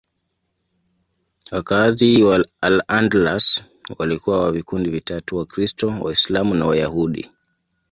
[1.51, 3.63] Wakazi wa Al-Andalus
[3.97, 7.29] walikuwa wa vikundi vitatu: Wakristo, Waislamu na Wayahudi.